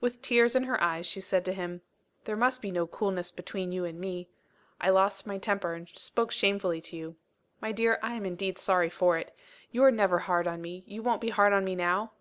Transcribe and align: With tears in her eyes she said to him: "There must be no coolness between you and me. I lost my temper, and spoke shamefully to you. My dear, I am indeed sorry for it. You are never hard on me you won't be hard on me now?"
With 0.00 0.22
tears 0.22 0.56
in 0.56 0.62
her 0.62 0.82
eyes 0.82 1.06
she 1.06 1.20
said 1.20 1.44
to 1.44 1.52
him: 1.52 1.82
"There 2.24 2.38
must 2.38 2.62
be 2.62 2.70
no 2.70 2.86
coolness 2.86 3.30
between 3.30 3.70
you 3.70 3.84
and 3.84 4.00
me. 4.00 4.30
I 4.80 4.88
lost 4.88 5.26
my 5.26 5.36
temper, 5.36 5.74
and 5.74 5.86
spoke 5.90 6.30
shamefully 6.32 6.80
to 6.80 6.96
you. 6.96 7.16
My 7.60 7.72
dear, 7.72 7.98
I 8.02 8.14
am 8.14 8.24
indeed 8.24 8.58
sorry 8.58 8.88
for 8.88 9.18
it. 9.18 9.36
You 9.70 9.84
are 9.84 9.92
never 9.92 10.20
hard 10.20 10.46
on 10.46 10.62
me 10.62 10.84
you 10.86 11.02
won't 11.02 11.20
be 11.20 11.28
hard 11.28 11.52
on 11.52 11.66
me 11.66 11.74
now?" 11.74 12.12